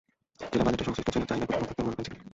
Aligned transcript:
জেলা 0.51 0.63
বাজেটে 0.65 0.85
সংশ্লিষ্ট 0.87 1.09
জেলার 1.13 1.29
চাহিদার 1.29 1.47
প্রতিফলন 1.49 1.65
থাকতে 1.69 1.81
হবে 1.81 1.87
মনে 1.87 1.95
করে 1.97 2.05
সিপিডি। 2.07 2.29